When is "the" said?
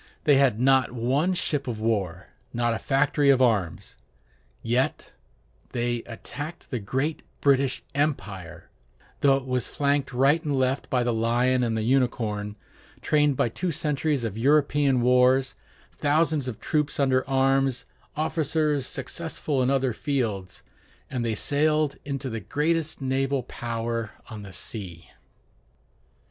6.71-6.79, 11.03-11.13, 11.77-11.83, 22.27-22.39, 24.41-24.51